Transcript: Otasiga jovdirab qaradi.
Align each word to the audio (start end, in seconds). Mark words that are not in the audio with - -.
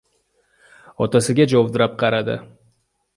Otasiga 1.05 1.47
jovdirab 1.53 1.93
qaradi. 2.05 2.39